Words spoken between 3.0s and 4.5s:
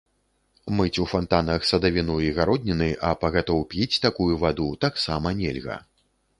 а пагатоў піць такую